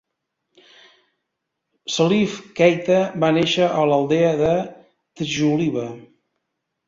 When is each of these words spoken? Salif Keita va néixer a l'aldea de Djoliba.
Salif 1.95 2.37
Keita 2.59 2.97
va 3.25 3.29
néixer 3.37 3.67
a 3.81 3.85
l'aldea 3.91 4.33
de 4.41 4.53
Djoliba. 5.23 5.85